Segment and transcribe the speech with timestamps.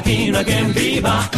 [0.00, 1.30] aquí no hay quien viva.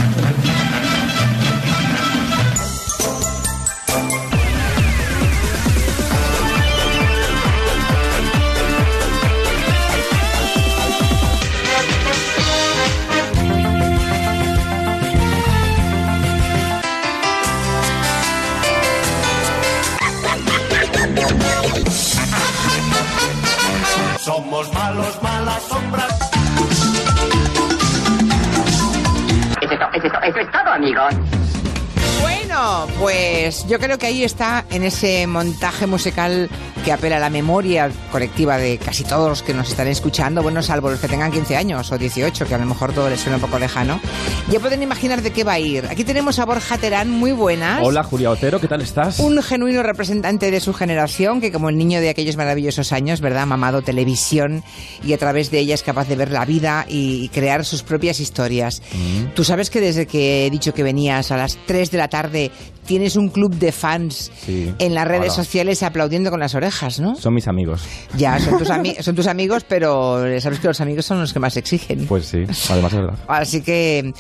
[29.73, 31.15] Eso es, eso eso es todo, amigos.
[32.21, 36.51] Bueno, pues yo creo que ahí está en ese montaje musical
[36.85, 40.63] que apela a la memoria colectiva de casi todos los que nos están escuchando, bueno,
[40.63, 43.37] salvo los que tengan 15 años o 18, que a lo mejor todo les suena
[43.37, 44.01] un poco lejano.
[44.51, 45.87] Ya pueden imaginar de qué va a ir.
[45.89, 47.81] Aquí tenemos a Borja Terán, muy buenas.
[47.85, 49.21] Hola Julia Otero, ¿qué tal estás?
[49.21, 53.43] Un genuino representante de su generación que como el niño de aquellos maravillosos años, ¿verdad?
[53.43, 54.65] Ha mamado televisión
[55.05, 57.83] y a través de ella es capaz de ver la vida y, y crear sus
[57.85, 58.83] propias historias.
[58.93, 59.35] Mm.
[59.35, 62.51] Tú sabes que desde que he dicho que venías a las 3 de la tarde
[62.87, 64.75] tienes un club de fans Sí.
[64.81, 65.45] en las redes Hola.
[65.45, 67.15] sociales aplaudiendo con las orejas, ¿no?
[67.17, 67.83] Son mis amigos.
[68.17, 71.39] Ya, son tus, ami- son tus amigos, pero sabes que los amigos son los que
[71.39, 72.07] más exigen.
[72.07, 73.19] Pues sí, además es verdad.
[73.29, 74.13] Así que,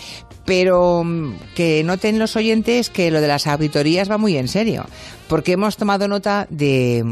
[0.44, 4.84] pero mm, que noten los oyentes que lo de las auditorías va muy en serio,
[5.28, 7.04] porque hemos tomado nota de,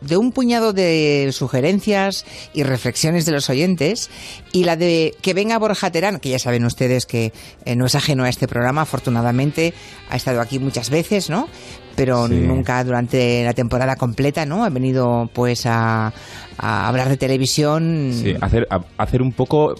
[0.00, 4.10] de un puñado de sugerencias y reflexiones de los oyentes
[4.54, 7.32] y la de que venga Borja Terán, que ya saben ustedes que
[7.64, 9.74] eh, no es ajeno a este programa, afortunadamente
[10.10, 11.48] ha estado aquí muchas veces, ¿no?
[11.96, 12.34] Pero Sí.
[12.34, 14.64] nunca durante la temporada completa, ¿no?
[14.64, 16.12] Ha venido pues a,
[16.58, 18.10] a hablar de televisión.
[18.12, 19.74] Sí, hacer, a- hacer un poco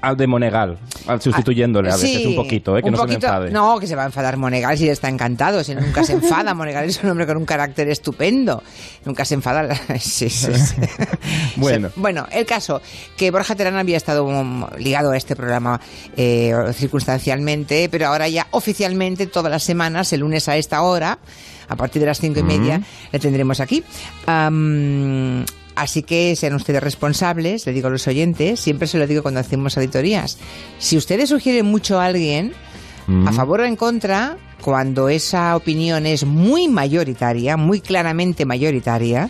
[0.00, 2.82] al de Monegal, al sustituyéndole a veces Sí, un poquito, ¿eh?
[2.82, 3.50] que un no poquito- se me enfade.
[3.50, 6.54] No, que se va a enfadar Monegal si está encantado, si nunca se enfada.
[6.54, 8.62] Monegal es un hombre con un carácter estupendo.
[9.04, 9.74] Nunca se enfada.
[10.00, 10.76] sí, sí, sí.
[11.56, 11.90] Bueno.
[11.96, 12.80] Bueno, el caso,
[13.16, 14.28] que Borja Terán había estado
[14.78, 15.80] ligado a este programa
[16.16, 21.18] eh, circunstancialmente, pero ahora ya oficialmente todas las semanas, el lunes a esta hora,
[21.68, 23.84] a partir de las cinco y media, le tendremos aquí.
[25.76, 29.40] Así que sean ustedes responsables, le digo a los oyentes, siempre se lo digo cuando
[29.40, 30.38] hacemos auditorías.
[30.78, 32.52] Si ustedes sugieren mucho a alguien,
[33.06, 33.28] Mm.
[33.28, 39.28] a favor o en contra, cuando esa opinión es muy mayoritaria, muy claramente mayoritaria,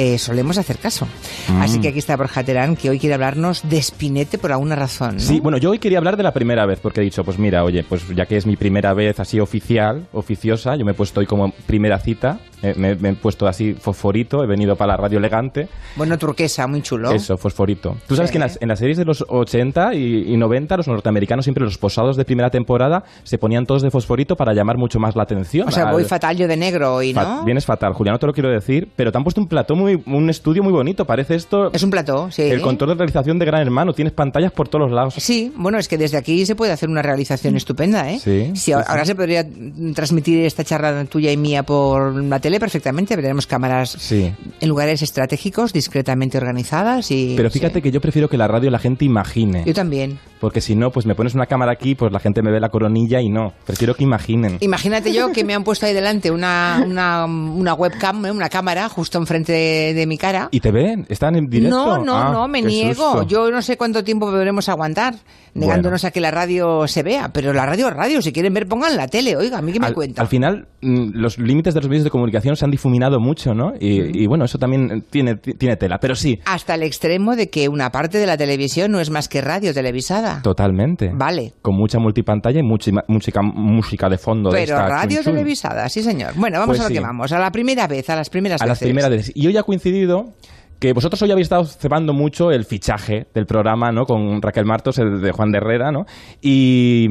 [0.00, 1.06] eh, solemos hacer caso.
[1.48, 1.60] Mm.
[1.60, 5.14] Así que aquí está Borja Terán, que hoy quiere hablarnos de Spinete por alguna razón.
[5.16, 5.20] ¿no?
[5.20, 7.64] Sí, bueno, yo hoy quería hablar de la primera vez, porque he dicho, pues mira,
[7.64, 11.20] oye, pues ya que es mi primera vez así oficial, oficiosa, yo me he puesto
[11.20, 14.96] hoy como primera cita, eh, me, me he puesto así fosforito, he venido para la
[14.96, 17.10] radio elegante, Bueno, turquesa, muy chulo.
[17.12, 17.96] eso, fosforito.
[18.06, 18.32] Tú sabes Sí.
[18.32, 21.64] que en las, en las series de los 80 y, y 90, los norteamericanos siempre
[21.64, 25.22] los posados de primera temporada se ponían todos de fosforito para llamar mucho más la
[25.24, 25.68] atención.
[25.68, 27.44] O sea, al- voy fatal yo de negro hoy, Fa- ¿no?
[27.44, 29.89] Vienes fatal, Julián, no te lo quiero decir, pero te han puesto un plató muy,
[30.06, 31.04] un estudio muy bonito.
[31.04, 32.42] Parece esto Es un plató, sí.
[32.42, 33.92] el control de realización de Gran Hermano.
[33.92, 35.14] Tienes pantallas por todos los lados.
[35.18, 38.18] Sí, bueno, es que desde aquí se puede hacer una realización estupenda, ¿eh?
[38.18, 39.08] Sí, Si sí, ahora sí.
[39.08, 39.46] se podría
[39.94, 43.16] transmitir esta charla tuya y mía por la tele perfectamente.
[43.16, 44.32] Veremos cámaras Sí.
[44.60, 47.34] en lugares estratégicos, discretamente organizadas y...
[47.36, 49.64] Pero fíjate que yo prefiero que la radio la gente imagine.
[49.66, 50.18] Yo también.
[50.40, 52.70] Porque si no, pues me pones una cámara aquí, pues la gente me ve la
[52.70, 53.52] coronilla y no.
[53.66, 54.56] Prefiero que imaginen.
[54.60, 58.30] Imagínate yo que me han puesto ahí delante una, una, una webcam, ¿eh?
[58.30, 60.48] una cámara justo enfrente de, de mi cara.
[60.50, 61.06] ¿Y te ven?
[61.08, 61.76] ¿Están en directo?
[61.98, 63.12] No, no, Ah, no, me niego.
[63.12, 63.26] susto.
[63.26, 65.14] Yo no sé cuánto tiempo podremos aguantar
[65.54, 68.22] negándonos a que la radio se vea, pero la radio es radio.
[68.22, 69.36] Si quieren ver, pongan la tele.
[69.36, 70.22] Oiga, ¿a mí qué me al, cuenta?
[70.22, 73.72] al final, mm, los límites de los medios de comunicación se han difuminado mucho, ¿no?
[73.78, 75.98] Y, y bueno, eso también tiene, tiene tela.
[76.00, 79.28] Pero sí, Hasta el extremo de que una parte de la televisión no es más
[79.28, 80.40] que radio televisada.
[80.42, 81.10] totalmente.
[81.14, 81.52] Vale.
[81.62, 84.50] Con mucha multipantalla y mucha música, música de fondo.
[84.50, 85.32] de Pero esta radio chun chun.
[85.34, 86.32] televisada, sí señor.
[86.36, 87.32] Bueno, vamos Pues a lo que vamos.
[87.32, 88.86] A la primera vez, a las primeras a las veces.
[88.86, 89.32] primeras veces.
[89.34, 90.34] Y hoy coincidido
[90.80, 94.06] que vosotros hoy habéis estado cebando mucho el fichaje del programa, ¿no?
[94.06, 96.06] Con Raquel Martos, el de Juan de Herrera, ¿no?
[96.40, 97.06] Y,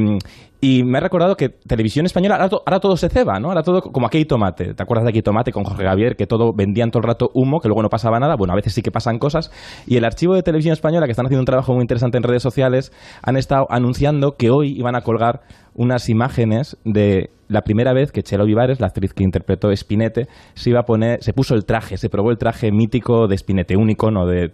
[0.61, 3.47] y me ha recordado que televisión española, ahora, to- ahora todo se ceba, ¿no?
[3.47, 4.73] Ahora todo como aquí tomate.
[4.73, 6.15] ¿Te acuerdas de aquí tomate con Jorge Javier?
[6.17, 8.35] Que todo vendían todo el rato humo, que luego no pasaba nada.
[8.35, 9.51] Bueno, a veces sí que pasan cosas.
[9.87, 12.43] Y el archivo de televisión española, que están haciendo un trabajo muy interesante en redes
[12.43, 12.91] sociales,
[13.23, 15.41] han estado anunciando que hoy iban a colgar
[15.75, 20.71] unas imágenes de la primera vez que Chelo Vivares, la actriz que interpretó Spinete, se
[20.71, 23.89] iba a poner, se puso el traje, se probó el traje mítico de Spinete, un
[23.89, 24.51] icono de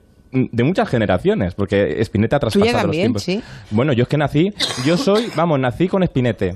[0.52, 3.24] de muchas generaciones, porque Spinete ha traspasado los tiempos.
[3.24, 3.42] sí.
[3.72, 4.54] Bueno, yo es que nací,
[4.86, 6.56] yo soy, vamos, nací con Spinete.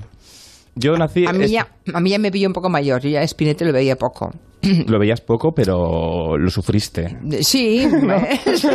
[0.76, 3.00] Yo nací, A mí, ya, a mí ya me pilló un poco mayor.
[3.02, 4.30] Yo ya Spinete lo veía poco.
[4.86, 7.16] lo veías poco, pero lo sufriste.
[7.40, 7.88] Sí,
[8.54, 8.68] sí.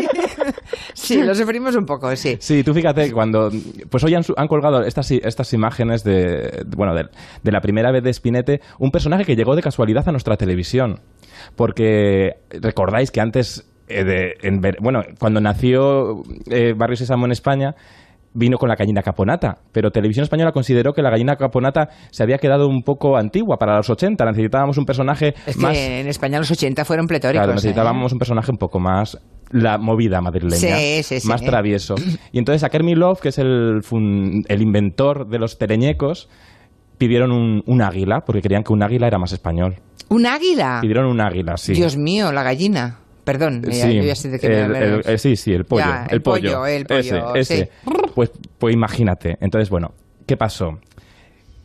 [0.94, 2.36] Sí, lo sufrimos un poco, sí.
[2.40, 3.50] Sí, tú fíjate, cuando.
[3.90, 6.14] Pues hoy han, colgado estas, imágenes de.
[6.66, 7.06] de- Bueno, de,
[7.44, 11.00] de la primera vez de Spinete, un personaje que llegó de casualidad a nuestra televisión.
[11.56, 12.32] Porque
[12.62, 13.66] recordáis que antes.
[13.88, 17.76] Eh, de- en bueno, cuando nació eh, Barrio Sésamo en España.
[18.38, 22.38] vino con la gallina caponata, pero Televisión Española consideró que la gallina caponata se había
[22.38, 25.72] quedado un poco antigua para los 80, necesitábamos un personaje Es más...
[25.72, 27.40] que en España los 80 fueron pletóricos.
[27.46, 27.56] Claro, ¿eh?
[27.56, 29.18] necesitábamos un personaje un poco más
[29.52, 31.28] la movida madrileña, Sí, sí, sí.
[31.30, 31.96] más travieso.
[32.34, 36.28] Y entonces a Kermilov, que es el, fun- el inventor de los teleñecos,
[36.98, 39.76] pidieron un, un águila, porque querían que un águila era más español.
[40.10, 40.80] ¿Un águila?
[40.82, 41.72] Pidieron un águila, sí.
[41.72, 43.00] Dios mío, la gallina.
[43.26, 45.84] Perdón, Sí, yo ya sé de qué me el- el- eh, sí, sí, el pollo.
[45.86, 47.66] Ya, el, pollo, el pollo, Ese, ese.
[47.66, 47.90] sí.
[48.16, 49.38] Pues, pues imagínate.
[49.42, 49.92] Entonces, bueno,
[50.26, 50.80] ¿qué pasó?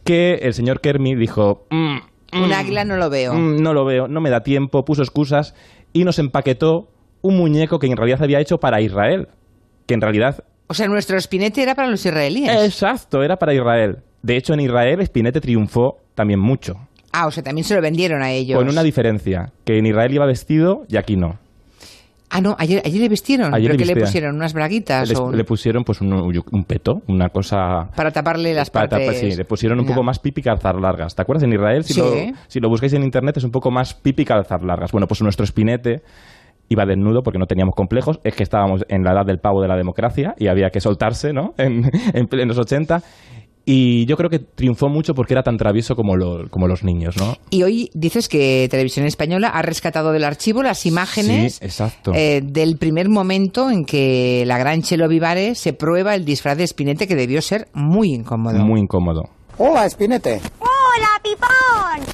[0.05, 1.67] Que el señor Kermi dijo...
[1.71, 1.97] "Mm,
[2.33, 3.35] mm, Un águila no lo veo.
[3.35, 5.55] mm, no lo veo, no me da tiempo, puso excusas
[5.93, 6.89] y nos empaquetó
[7.23, 9.29] un muñeco que en realidad había hecho para Israel.
[9.87, 10.43] Que en realidad...
[10.69, 12.51] O sea, nuestro espinete era para los israelíes.
[12.65, 13.99] Exacto, era para Israel.
[14.23, 16.77] De hecho, en Israel Spinette triunfó también mucho.
[17.13, 18.57] Ah, o sea, también se lo vendieron a ellos.
[18.57, 21.39] Con una diferencia, que en Israel iba vestido y aquí no.
[22.33, 23.53] Ah, no, ayer, ayer le vistieron.
[23.53, 24.37] Ayer ¿Pero le qué le pusieron?
[24.37, 25.09] ¿Unas braguitas?
[25.09, 29.09] Les- o le pusieron pues un, un peto, una cosa Para taparle las Para partes...
[29.23, 31.15] tapar- sí, le pusieron un poco más pipi calzar largas.
[31.17, 31.43] ¿Te acuerdas?
[31.43, 32.01] En Israel, si, Sí.
[32.01, 32.13] lo,
[32.47, 34.93] si lo buscáis en internet, es un poco más pipi calzar largas.
[34.93, 36.03] Bueno, pues nuestro espinete
[36.69, 38.21] iba desnudo porque no teníamos complejos.
[38.23, 41.33] Es que estábamos en la edad del pavo de la democracia y había que soltarse,
[41.33, 41.53] ¿no?
[41.59, 43.03] En, en, en los 80.
[43.67, 47.17] Y yo creo que triunfó mucho porque era tan travieso como, lo- como los niños,
[47.19, 47.37] ¿no?
[47.51, 52.13] Y hoy dices que Televisión Española ha rescatado del archivo las imágenes Sí, exacto.
[52.15, 56.65] eh, del primer momento en que la gran Chelo Vivares se prueba el disfraz de
[56.65, 58.59] espinete que debió ser muy incómodo.
[58.59, 59.25] Muy incómodo.
[59.59, 60.41] Hola, Espinete.
[60.59, 62.07] ¡Hola, Pipón!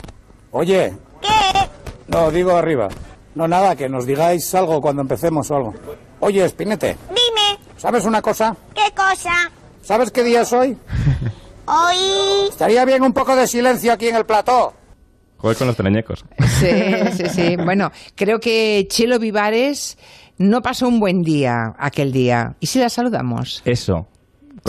[0.50, 1.68] Oye, ¿Qué?
[2.08, 2.88] no, digo arriba.
[3.36, 5.74] No, nada, que nos digáis algo cuando empecemos o algo.
[6.20, 8.56] Oye, Espinete, Dime, ¿sabes una cosa?
[8.74, 9.30] ¿qué cosa?
[9.86, 10.76] ¿Sabes qué día es hoy?
[11.66, 12.48] Hoy...
[12.48, 14.74] Estaría bien un poco de silencio aquí en el plató.
[15.36, 16.24] Joder con los teleñecos.
[16.58, 16.70] Sí,
[17.16, 17.56] sí, sí.
[17.64, 19.96] Bueno, creo que Chelo Vivares
[20.38, 22.56] no pasó un buen día aquel día.
[22.58, 23.62] ¿Y si la saludamos?
[23.64, 24.08] Eso.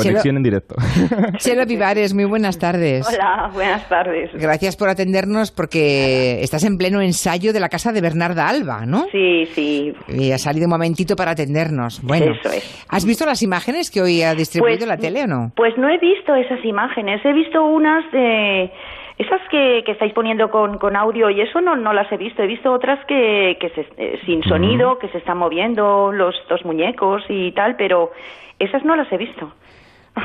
[0.04, 0.76] Conexión en directo.
[1.38, 3.08] Chelo Vivares, muy buenas tardes.
[3.08, 4.32] Hola, buenas tardes.
[4.34, 9.06] Gracias por atendernos porque estás en pleno ensayo de la casa de Bernarda Alba, ¿no?
[9.12, 9.94] Sí, sí.
[10.08, 12.02] Y ha salido un momentito para atendernos.
[12.04, 12.86] Bueno, Eso es.
[12.90, 15.52] ¿has visto las imágenes que hoy ha distribuido Pues- la tele o no?
[15.56, 17.24] Pues no he visto esas imágenes.
[17.26, 18.72] He visto unas de...
[19.18, 22.44] Esas que, que estáis poniendo con, con audio y eso no, no las he visto.
[22.44, 26.64] He visto otras que, que se, eh, sin sonido, que se están moviendo los dos
[26.66, 28.12] muñecos y tal, pero
[28.60, 29.52] esas no las he visto.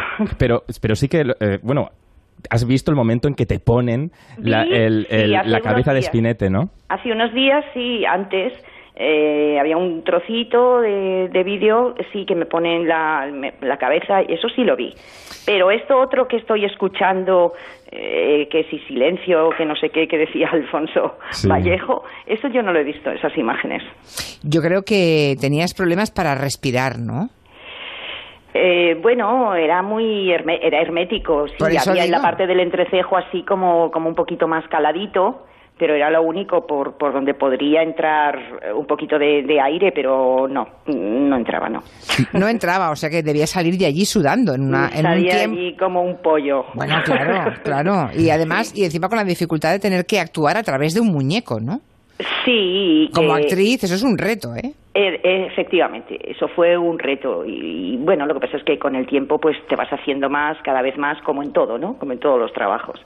[0.39, 1.91] Pero, pero sí que, eh, bueno,
[2.51, 6.07] has visto el momento en que te ponen la, el- sí, la cabeza de días.
[6.09, 6.71] espinete, ¿no?
[6.89, 8.53] Hace unos días, sí, antes
[8.97, 14.23] eh, había un trocito de, de vídeo, sí, que me ponen la, me- la cabeza,
[14.23, 14.93] y eso sí lo vi.
[15.47, 17.53] Pero esto otro que estoy escuchando,
[17.91, 21.49] eh, que si silencio, que no sé qué, que decía Alfonso Sí.
[21.49, 23.83] Vallejo, eso yo no lo he visto, esas imágenes.
[24.43, 27.29] Yo creo que tenías problemas para respirar, ¿no?
[28.55, 31.55] Eh, bueno, era muy herme- era hermético, sí,
[31.91, 35.47] había en la parte del entrecejo así como, como un poquito más caladito,
[35.79, 39.91] pero era lo único por, por donde podría entrar eh, un poquito de, de aire,
[39.93, 41.83] pero no, no entraba, no.
[42.35, 45.57] No entraba, o sea que debía salir de allí sudando en, una, en un tiempo.
[45.57, 46.67] allí como un pollo.
[46.75, 48.11] Bueno, claro, claro.
[48.15, 51.09] Y además, y encima con la dificultad de tener que actuar a través de un
[51.09, 51.81] muñeco, ¿no?
[52.45, 54.73] Sí, que- Como actriz, eso es un reto, ¿eh?
[54.95, 58.79] Eh, eh, efectivamente, eso fue un reto y, y, bueno, lo que pasa es que
[58.79, 61.99] con el tiempo pues te vas haciendo más, cada vez más, como en todo, ¿no?
[61.99, 63.03] Como en todos los trabajos.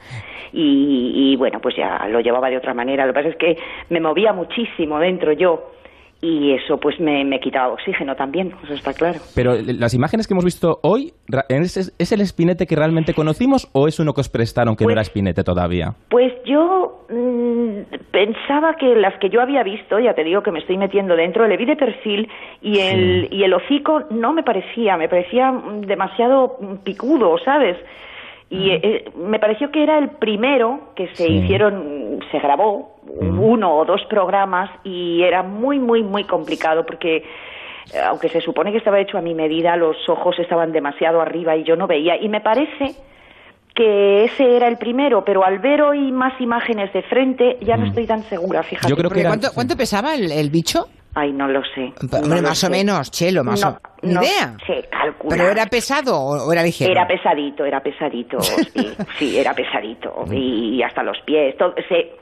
[0.53, 3.07] Y, y, bueno, pues ya lo llevaba de otra manera.
[3.07, 3.57] Lo que pasa es que
[3.89, 5.76] me movía muchísimo dentro yo
[6.23, 9.21] y eso pues me, me quitaba oxígeno también, eso está claro.
[9.35, 11.13] Pero eh, las imágenes que hemos visto hoy,
[11.49, 14.87] ¿es, es el espinete que realmente conocimos o es uno que os prestaron que no
[14.87, 15.95] Pues- era espinete todavía?
[16.09, 20.61] Pues yo mm, pensaba que las que yo había visto, ya te digo que me
[20.61, 22.29] estoy metiendo dentro, le vi de perfil
[22.63, 27.77] y el, y el hocico no me parecía, me parecía mm, demasiado picudo, ¿sabes?
[28.49, 31.33] Y eh, me pareció que era el primero que se Sí.
[31.39, 37.99] hicieron, se grabó uno o dos programas y era muy, muy, muy complicado porque eh,
[38.07, 41.65] aunque se supone que estaba hecho a mi medida, los ojos estaban demasiado arriba y
[41.65, 42.21] yo no veía.
[42.21, 42.95] Y me parece
[43.75, 47.87] que ese era el primero, pero al ver hoy más imágenes de frente ya no
[47.87, 48.87] estoy tan segura, fíjate.
[48.87, 48.91] Mm.
[48.91, 50.87] Yo creo que era- ¿cuánto, cuánto pesaba el, el bicho?
[51.19, 51.95] Ay, no lo sé.
[52.29, 54.55] No lo más o menos, Chelo, más no, o Ni no idea.
[54.67, 55.39] sé calcular.
[55.39, 56.93] ¿Pero era pesado o, o era ligero?
[56.93, 60.25] Era pesadito, era pesadito, sí, sí, era pesadito.
[60.31, 62.13] Y hasta los pies, todo, se,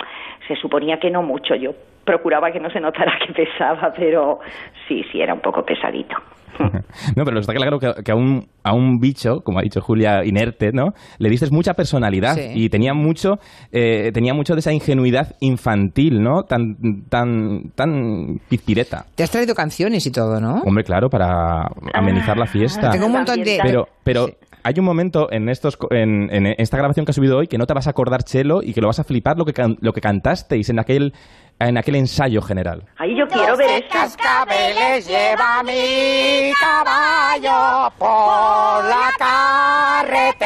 [0.46, 1.72] se suponía que no mucho, yo
[2.04, 4.38] procuraba que no se notara que pesaba, pero
[4.86, 6.14] sí, sí, era un poco pesadito.
[7.16, 10.24] No, pero está claro que, que a, un, a un bicho, como ha dicho Julia,
[10.24, 10.92] inerte, ¿no?
[11.18, 12.50] Le diste mucha personalidad Sí.
[12.54, 13.38] y tenía mucho,
[13.72, 16.44] eh, tenía mucho de esa ingenuidad infantil, ¿no?
[16.44, 16.76] Tan,
[17.08, 19.06] tan, tan pizpireta.
[19.14, 20.62] Te has traído canciones y todo, ¿no?
[20.64, 22.90] Hombre, claro, para amenizar la fiesta.
[22.90, 24.28] Tengo un montón de- Pero, pero
[24.62, 27.58] hay un momento en estos co- en, en esta grabación que has subido hoy que
[27.58, 29.76] no te vas a acordar, Chelo, y que lo vas a flipar lo que, can-
[29.80, 31.12] lo que cantasteis en aquel,
[31.58, 32.84] en aquel ensayo general.
[32.96, 33.88] Ahí yo quiero ver eso.
[33.92, 40.44] cascabeles lleva mi caballo por la carretera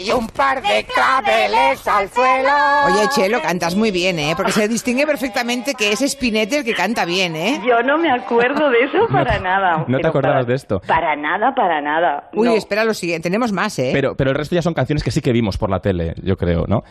[0.00, 2.48] y un par de claveles al suelo.
[2.86, 4.34] Oye, Chelo, cantas muy bien, ¿eh?
[4.36, 7.60] Porque se distingue perfectamente que es Spinetta el que canta bien, ¿eh?
[7.66, 9.84] Yo no me acuerdo de eso para nada.
[9.86, 10.80] no te acordabas para- de esto.
[10.86, 12.30] Para nada, para nada.
[12.32, 12.54] Uy, No.
[12.54, 13.28] espera lo siguiente.
[13.28, 13.90] Tenemos más, ¿eh?
[13.92, 16.36] Pero, pero el resto ya son canciones que sí que vimos por la tele, yo
[16.36, 16.82] creo, ¿no?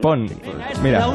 [0.00, 0.26] Pon,
[0.82, 1.06] mira.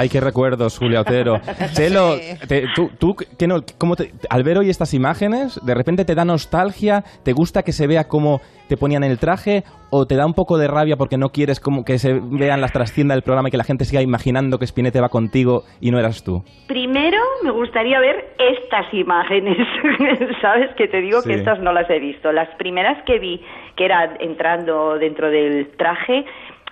[0.00, 1.40] Ay, qué recuerdos, Julia Otero.
[1.74, 2.16] Chelo,
[2.48, 6.14] te- tú, tú ¿qué no, cómo te- al ver hoy estas imágenes, de repente te
[6.14, 10.24] da nostalgia, te gusta que se vea cómo te ponían el traje o te da
[10.24, 13.48] un poco de rabia porque no quieres como que se vean las trasciendas del programa
[13.48, 16.42] y que la gente siga imaginando que Spinette va contigo y no eras tú.
[16.66, 19.58] Primero me gustaría ver estas imágenes,
[20.40, 20.70] ¿sabes?
[20.78, 22.32] Que te digo que estas no las he visto.
[22.32, 23.38] Las primeras que vi,
[23.76, 26.24] que era entrando dentro del traje,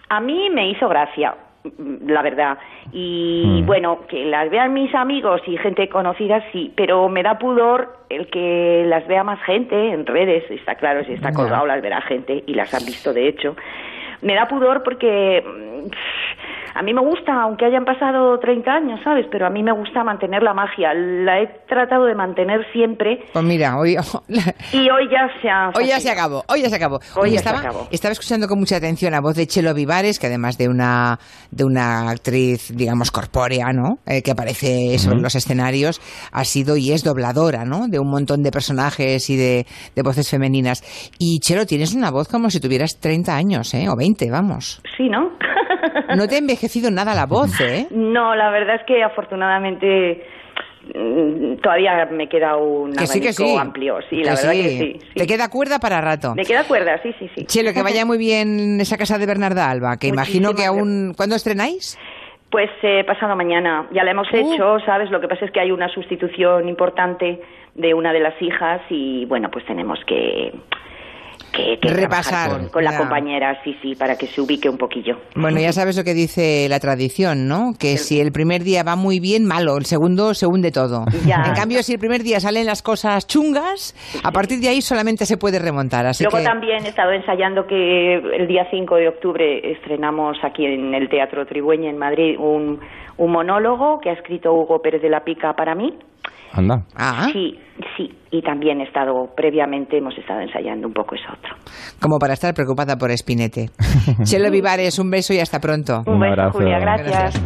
[0.08, 1.34] a mí me hizo gracia,
[2.06, 2.58] la verdad.
[2.92, 3.66] Y Mm.
[3.66, 8.28] bueno, que las vean mis amigos y gente conocida, sí, pero me da pudor el
[8.28, 10.50] que las vea más gente en redes.
[10.50, 13.56] Está claro, si está colgado las verá gente y las han visto de hecho.
[14.22, 15.90] Me da pudor porque mm,
[16.78, 19.26] a mí me gusta, aunque hayan pasado 30 años, ¿sabes?
[19.32, 20.94] Pero a mí me gusta mantener la magia.
[20.94, 23.96] La he tratado de mantener siempre Pues mira, hoy,
[24.72, 25.72] y hoy ya se ha...
[25.74, 27.00] hoy ya se acabó, hoy ya se acabó.
[27.16, 27.88] Hoy ya se estaba, acabó.
[27.90, 31.18] estaba escuchando con mucha atención la voz de Chelo Vivares, que además de una,
[31.50, 33.98] de una actriz, digamos, corpórea, ¿no?
[34.06, 37.88] Eh, que aparece sobre los escenarios, ha sido y es dobladora, ¿no?
[37.88, 40.84] De un montón de personajes y de, de voces femeninas.
[41.18, 43.88] Y Chelo, tienes una voz como si tuvieras 30 años, ¿eh?
[43.88, 44.80] O 20, vamos.
[44.96, 45.32] Sí, ¿no?
[46.16, 47.86] No te ha envejecido nada la voz, ¿eh?
[47.90, 50.24] no, la verdad es que afortunadamente
[50.94, 53.56] mm, todavía me queda un Que sí, que abanico sí.
[53.58, 53.98] amplio.
[54.08, 54.62] Sí, Que la verdad sí.
[54.62, 55.08] que sí, sí.
[55.14, 56.34] Te queda cuerda para rato.
[56.34, 57.44] Me queda cuerda, sí, sí, sí.
[57.46, 61.12] Chelo, que vaya muy bien esa casa de Bernarda Alba, que imagino que aún...
[61.16, 61.98] ¿Cuándo estrenáis?
[62.50, 63.86] Pues eh, pasado mañana.
[63.92, 64.36] Ya la hemos Uh.
[64.36, 65.10] hecho, ¿sabes?
[65.10, 67.40] Lo que pasa es que hay una sustitución importante
[67.74, 70.52] de una de las hijas y, bueno, pues tenemos que,
[71.52, 72.98] que, que Repasar, con, con la ya.
[72.98, 75.16] compañera, sí, sí, para que se ubique un poquillo.
[75.34, 77.72] Bueno, ya sabes lo que dice la tradición, ¿no?
[77.78, 81.04] Que si el primer día va muy bien, malo, el segundo se hunde todo.
[81.26, 81.42] Ya.
[81.46, 85.26] En cambio, si el primer día salen las cosas chungas, a partir de ahí solamente
[85.26, 86.06] se puede remontar.
[86.06, 90.64] Así Luego que también he estado ensayando que el día 5 de octubre estrenamos aquí
[90.64, 92.80] en el Teatro Trigüeña en Madrid un,
[93.16, 95.94] un monólogo que ha escrito Hugo Pérez de la Pica para mí.
[96.52, 96.82] Anda.
[96.96, 97.58] Ah, Sí,
[97.96, 98.10] sí.
[98.30, 101.54] Y también he estado, previamente hemos estado ensayando un poco eso otro.
[102.00, 103.70] como para estar preocupada por Espinete.
[104.24, 106.02] Chelo Vivares, un beso y hasta pronto.
[106.06, 106.58] Un, Un beso, abrazo.
[106.58, 107.40] Julia, gracias.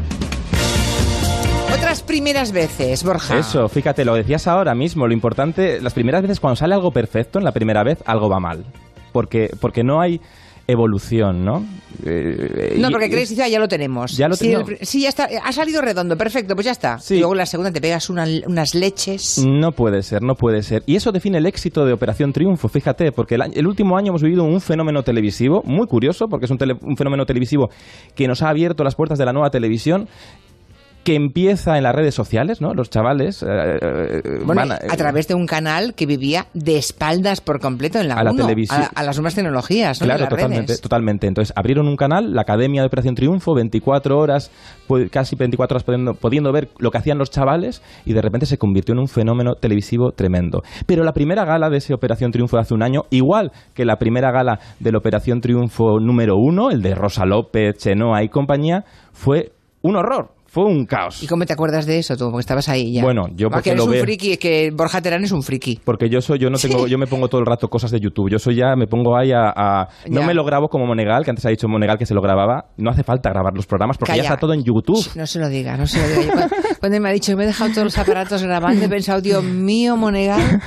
[1.74, 3.38] Otras primeras veces, Borja.
[3.38, 7.38] Eso, fíjate, lo decías ahora mismo, lo importante, las primeras veces cuando sale algo perfecto,
[7.38, 8.64] en la primera vez algo va mal.
[9.12, 10.20] Porque, porque no hay
[10.66, 11.64] evolución, ¿no?
[12.04, 14.16] Eh, No, porque crees que ya lo tenemos.
[14.16, 14.68] Ya lo tenemos.
[14.70, 15.28] el ya está.
[15.44, 16.98] Ha salido redondo, perfecto, pues ya está.
[16.98, 17.16] Sí.
[17.16, 19.44] Y luego la segunda te pegas una- unas leches.
[19.46, 20.82] No puede ser, no puede ser.
[20.86, 24.22] Y eso define el éxito de Operación Triunfo, fíjate, porque el, el último año hemos
[24.22, 27.68] vivido un fenómeno televisivo muy curioso, porque es un, tele- un fenómeno televisivo
[28.14, 30.08] que nos ha abierto las puertas de la nueva televisión,
[31.04, 32.74] que empieza en las redes sociales, ¿no?
[32.74, 37.40] Los chavales eh, eh, Bueno, van a, través de un canal que vivía de espaldas
[37.40, 38.82] por completo en la, A la uno, televisión.
[38.82, 40.06] a, a las nuevas tecnologías, ¿no?
[40.06, 40.80] Claro, las totalmente, redes.
[40.80, 41.26] totalmente.
[41.26, 44.50] Entonces abrieron un canal, la Academia de Operación Triunfo, 24 horas,
[45.10, 48.58] casi 24 horas pudiendo, pudiendo ver lo que hacían los chavales y de repente se
[48.58, 50.62] convirtió en un fenómeno televisivo tremendo.
[50.86, 53.96] Pero la primera gala de ese Operación Triunfo de hace un año, igual que la
[53.96, 58.84] primera gala de la Operación Triunfo número uno, el de Rosa López, Chenoa y compañía,
[59.12, 61.22] fue un horror, fue un caos.
[61.22, 62.26] ¿Y cómo te acuerdas de eso tú?
[62.30, 63.02] Porque estabas ahí ya.
[63.02, 64.02] Bueno, yo Ah, porque que eres lo un veo.
[64.04, 65.80] friki, que Borja Terán es un friki.
[65.82, 68.28] Porque yo soy, yo no tengo, yo me pongo todo el rato cosas de YouTube.
[68.30, 70.26] Yo soy ya, me pongo ahí a, a- no Ya.
[70.26, 72.66] me lo grabo como Monegal, que antes ha dicho Monegal que se lo grababa.
[72.76, 75.02] No hace falta grabar los programas porque ya está todo en YouTube.
[75.14, 76.22] No se lo diga, no se lo diga.
[76.22, 79.22] Yo cuando, cuando me ha dicho me he dejado todos los aparatos grabando, he pensado,
[79.22, 80.60] Dios mío, Monegal,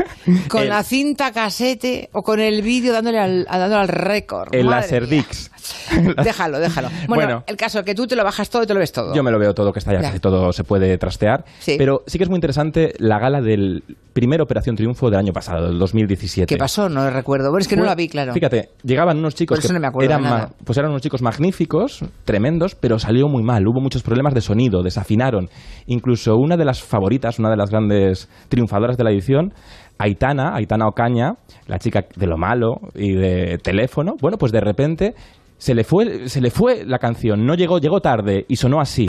[0.50, 4.48] con El- la cinta casete o con el vídeo dándole al, a- dándole al récord.
[4.48, 5.52] Madre Laserdix.
[6.24, 6.90] déjalo, déjalo.
[7.08, 7.44] Bueno, Bueno.
[7.48, 9.14] el caso es que tú te lo bajas todo y te lo ves todo.
[9.14, 10.08] Yo me lo veo todo, que está ya, Ya.
[10.10, 11.46] casi todo se puede trastear.
[11.60, 11.76] Sí.
[11.78, 15.68] Pero sí que es muy interesante la gala del primer Operación Triunfo del año pasado,
[15.68, 16.48] del 2017.
[16.48, 16.88] ¿Qué pasó?
[16.90, 17.50] No lo recuerdo.
[17.50, 18.34] Bueno, es que no la vi, claro.
[18.34, 22.98] Fíjate, llegaban unos chicos que no eran, ma- pues eran unos chicos magníficos, tremendos, pero
[23.00, 23.68] salió muy mal.
[23.68, 25.50] Hubo muchos problemas de sonido, desafinaron.
[25.88, 29.54] Incluso una de las favoritas, una de las grandes triunfadoras de la edición,
[29.98, 31.34] Aitana, Aitana Ocaña,
[31.68, 35.14] la chica de lo malo y de teléfono, bueno, pues de repente
[35.58, 39.08] se le fue, se le fue la canción, no llegó, llegó tarde y sonó así.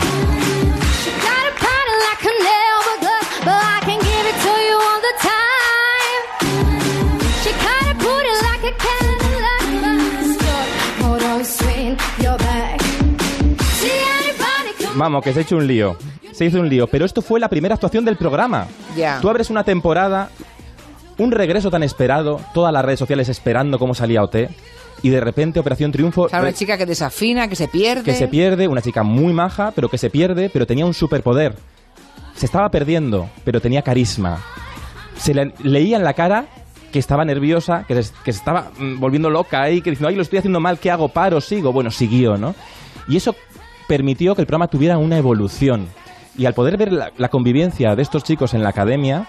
[14.97, 15.97] Vamos, que se ha hecho un lío.
[16.33, 16.87] Se hizo un lío.
[16.87, 18.67] Pero esto fue la primera actuación del programa.
[18.97, 19.21] Ya.
[19.21, 20.31] Tú abres una temporada,
[21.19, 24.49] un regreso tan esperado, todas las redes sociales esperando cómo salía OT,
[25.07, 26.23] y de repente Operación Triunfo.
[26.23, 28.03] O sea, una chica que desafina, que se pierde.
[28.03, 31.55] que se pierde, una chica muy maja, pero que se pierde, pero tenía un superpoder.
[32.35, 34.43] Se estaba perdiendo, pero tenía carisma.
[35.17, 36.47] Se le leía en la cara
[36.91, 40.17] que estaba nerviosa, que se, que se estaba mm, volviendo loca ahí, que diciendo, ay,
[40.17, 41.09] lo estoy haciendo mal, ¿qué hago?
[41.09, 41.41] ¿Paro?
[41.41, 41.73] ¿Sigo?
[41.73, 42.57] Bueno, siguió, ¿no?
[43.07, 43.37] Y eso
[43.87, 45.87] permitió que el programa tuviera una evolución.
[46.37, 49.29] Y al poder ver la, la convivencia de estos chicos en la academia,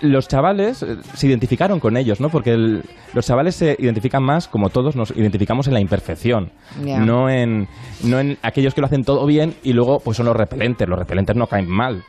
[0.00, 2.28] los chavales eh, se identificaron con ellos, ¿no?
[2.28, 2.82] Porque el-
[3.14, 7.68] los chavales se identifican más, como todos nos identificamos en la imperfección, no en
[8.04, 10.88] no en aquellos que lo hacen todo bien y luego pues son los repelentes.
[10.88, 12.02] Los repelentes no caen mal.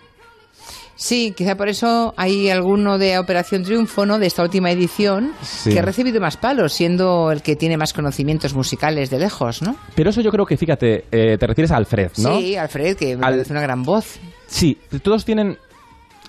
[0.99, 4.17] Sí, quizá por eso hay alguno de Operación Triunfo, ¿no?
[4.17, 5.69] De esta última edición, Sí.
[5.71, 9.75] que ha recibido más palos, siendo el que tiene más conocimientos musicales de lejos, ¿no?
[9.93, 12.39] Pero eso yo creo que, fíjate, eh, te refieres a Alfred, ¿no?
[12.39, 14.19] Sí, Alfred, que me Al- parece una gran voz.
[14.47, 15.57] Sí, todos tienen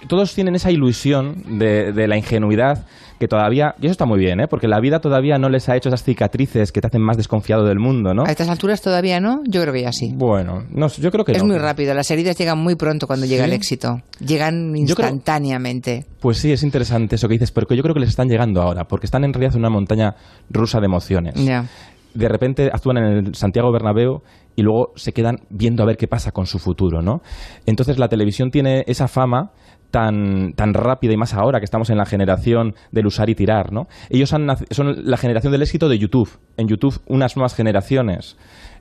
[0.07, 2.87] todos tienen esa ilusión de, de la ingenuidad
[3.19, 4.47] que todavía, y eso está muy bien, ¿eh?
[4.47, 7.65] porque la vida todavía no les ha hecho esas cicatrices que te hacen más desconfiado
[7.65, 8.23] del mundo, ¿no?
[8.25, 10.13] A estas alturas todavía no, yo creo que ya sí.
[10.15, 11.47] Bueno, no, yo creo que Es no.
[11.49, 13.51] muy rápido, las heridas llegan muy pronto cuando llega ¿Sí?
[13.51, 14.03] el éxito.
[14.25, 16.07] Llegan creo- instantáneamente.
[16.21, 18.87] Pues sí, es interesante eso que dices, porque yo creo que les están llegando ahora,
[18.87, 20.15] porque están en realidad en una montaña
[20.51, 21.35] rusa de emociones.
[21.35, 21.67] Ya.
[22.15, 24.23] De repente actúan en el Santiago Bernabéu
[24.57, 27.21] y luego se quedan viendo a ver qué pasa con su futuro, ¿no?
[27.67, 29.51] Entonces la televisión tiene esa fama
[29.91, 33.73] tan, tan rápida y más ahora que estamos en la generación del usar y tirar,
[33.73, 33.89] ¿no?
[34.11, 36.31] Ellos han son la generación del éxito de YouTube.
[36.57, 38.37] En YouTube unas nuevas generaciones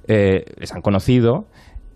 [0.08, 1.48] eh, les han conocido,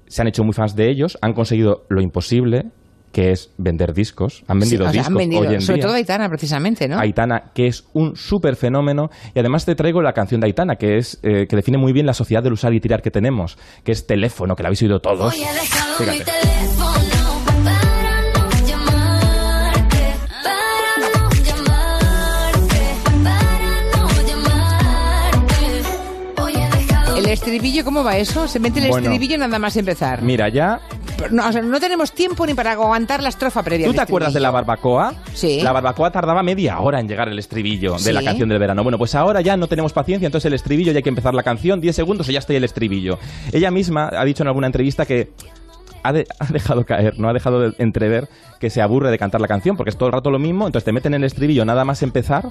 [0.08, 2.66] se han hecho muy fans de ellos, han conseguido lo imposible,
[3.12, 4.44] que es vender discos.
[4.48, 5.86] Han vendido Sí, o sea, discos han vendido, hoy en sobre día.
[5.86, 6.98] todo Aitana, precisamente, ¿no?
[6.98, 9.10] Aitana, que es un súper fenómeno.
[9.36, 12.06] Y además te traigo la canción de Aitana, que es eh, que define muy bien
[12.06, 15.02] la sociedad del usar y tirar que tenemos, que es teléfono, que la habéis oído
[15.02, 15.36] todos.
[15.38, 15.44] Mi
[16.06, 17.01] teléfono
[27.42, 28.48] estribillo cómo va eso?
[28.48, 29.08] Se mete el Bueno.
[29.10, 30.22] estribillo nada más empezar.
[30.22, 30.80] Mira, ya.
[31.18, 33.88] Pero No, o sea, no tenemos tiempo ni para aguantar la estrofa previa.
[33.88, 35.14] ¿Tú te acuerdas de la barbacoa?
[35.34, 35.60] Sí.
[35.62, 38.84] La barbacoa tardaba media hora en llegar el estribillo de la canción del verano.
[38.84, 41.44] Bueno, pues ahora ya no tenemos paciencia, entonces el estribillo ya hay que empezar la
[41.44, 43.18] canción, 10 segundos y ya estoy el estribillo.
[43.52, 45.32] Ella misma ha dicho en alguna entrevista que
[46.04, 46.10] ha,
[46.40, 48.28] ha dejado caer, no ha dejado de entrever
[48.60, 50.86] que se aburre de cantar la canción porque es todo el rato lo mismo, entonces
[50.86, 52.50] te meten en el estribillo nada más empezar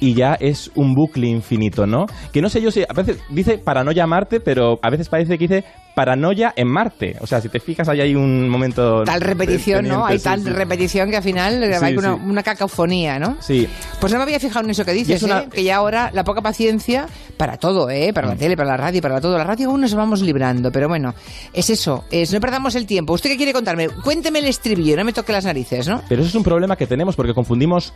[0.00, 2.06] y ya es un bucle infinito, ¿no?
[2.32, 5.38] Que no sé yo si a veces dice para no llamarte, pero a veces parece
[5.38, 7.16] que dice paranoia en Marte.
[7.20, 10.04] O sea, si te fijas ahí hay un momento Tal repetición, ¿no?
[10.04, 10.50] Hay sí, tal sí.
[10.50, 13.36] repetición que al final Sí, hay una, una cacofonía, ¿no?
[13.40, 13.68] Sí,
[14.00, 15.48] Pues no me había fijado en eso que dices, es una- ¿eh?
[15.52, 18.12] que ya ahora la poca paciencia para todo, ¿eh?
[18.12, 18.30] para Mm.
[18.30, 19.38] la tele, para la radio, para todo.
[19.38, 21.14] La radio aún nos vamos librando, pero bueno,
[21.52, 23.12] es eso, es no perdamos el tiempo.
[23.12, 23.88] ¿Usted qué quiere contarme?
[23.88, 26.02] Cuénteme el estribillo, no me toque las narices, ¿no?
[26.08, 27.92] Pero eso es un problema que tenemos porque confundimos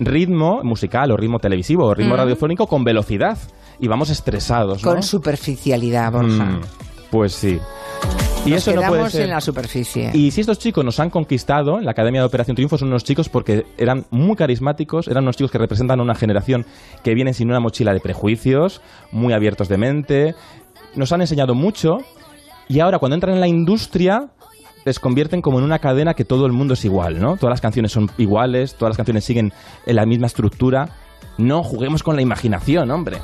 [0.00, 2.18] ritmo musical o ritmo televisivo o ritmo Mm.
[2.18, 3.36] radiofónico con velocidad
[3.78, 4.90] y vamos estresados, ¿no?
[4.90, 6.44] Con superficialidad, Borja.
[6.44, 6.60] Mm,
[7.12, 7.60] pues sí.
[8.46, 9.22] Y Nos eso no puede ser.
[9.22, 10.10] en la superficie.
[10.14, 13.04] Y si estos chicos nos han conquistado en la Academia de Operación Triunfo, son unos
[13.04, 16.64] chicos porque eran muy carismáticos, eran unos chicos que representan a una generación
[17.04, 18.80] que viene sin una mochila de prejuicios,
[19.12, 20.34] muy abiertos de mente,
[20.96, 21.98] nos han enseñado mucho
[22.66, 24.30] y ahora cuando entran en la industria
[24.86, 27.36] les convierten como en una cadena que todo el mundo es igual, ¿no?
[27.36, 29.52] Todas las canciones son iguales, todas las canciones siguen
[29.84, 30.88] en la misma estructura.
[31.36, 33.18] No juguemos con la imaginación, hombre.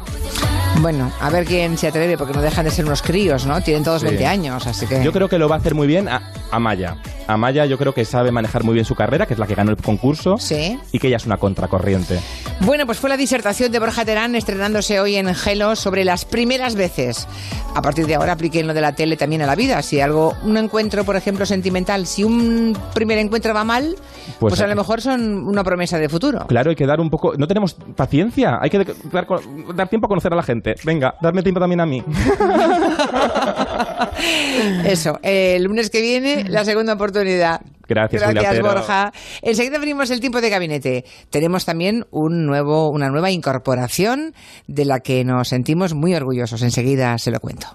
[0.81, 3.61] Bueno, a ver quién se atreve, porque no dejan de ser unos críos, ¿no?
[3.61, 4.07] Tienen todos Sí.
[4.07, 5.03] 20 años, así que...
[5.03, 6.97] Yo creo que lo va a hacer muy bien a Amaya.
[7.29, 9.71] Amaya yo creo que sabe manejar muy bien su carrera, que es la que ganó
[9.71, 10.79] el concurso, Sí.
[10.93, 12.19] y que ella es una contracorriente.
[12.61, 16.75] Bueno, pues fue la disertación de Borja Terán estrenándose hoy en Gelo sobre las primeras
[16.75, 17.29] veces.
[17.75, 19.81] A partir de ahora apliquen lo de la tele también a la vida.
[19.83, 23.95] Si algo, un encuentro, por ejemplo, sentimental, si un primer encuentro va mal,
[24.41, 26.47] pues, Pues, a lo mejor son una promesa de futuro.
[26.49, 27.35] Claro, hay que dar un poco...
[27.37, 29.27] No tenemos paciencia, hay que dar,
[29.75, 30.75] dar tiempo a conocer a la gente.
[30.85, 32.03] Venga, darme tiempo también a mí.
[34.85, 37.61] Eso, el lunes que viene, la segunda oportunidad.
[37.89, 38.61] Gracias, Gracias.
[38.61, 39.13] Borja.
[39.43, 41.05] Enseguida abrimos el tiempo de gabinete.
[41.31, 44.35] Tenemos también un nuevo, una nueva incorporación
[44.67, 46.63] de la que nos sentimos muy orgullosos.
[46.63, 47.69] Enseguida se lo cuento.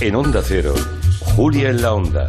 [0.00, 0.74] En Onda Cero,
[1.34, 2.28] Julia en la Onda,